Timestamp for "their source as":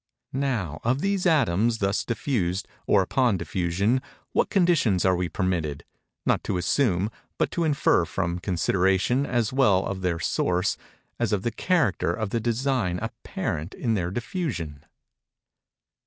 10.01-11.31